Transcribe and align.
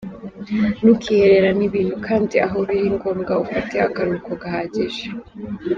Ntukihererane 0.79 1.63
ibintu 1.69 1.95
kandi 2.07 2.35
aho 2.45 2.57
biri 2.67 2.87
ngombwa 2.97 3.33
ufate 3.43 3.75
akaruhuko 3.87 4.31
gahagije. 4.41 5.03